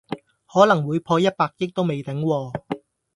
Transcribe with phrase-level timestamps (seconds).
[0.51, 2.53] 可能會破一百億都未頂喎